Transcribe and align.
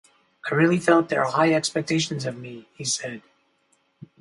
"I 0.51 0.55
really 0.55 0.79
felt 0.79 1.09
their 1.09 1.25
high 1.25 1.53
expectations 1.53 2.25
of 2.25 2.35
me", 2.35 2.67
he 2.75 2.83
said. 2.83 3.21